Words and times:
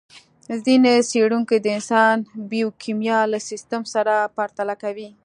ځينې 0.65 0.93
څېړونکي 1.09 1.57
د 1.61 1.65
انسان 1.77 2.17
بیوکیمیا 2.51 3.19
له 3.31 3.39
سیستم 3.49 3.81
سره 3.93 4.13
پرتله 4.35 4.75
کوي. 4.83 5.09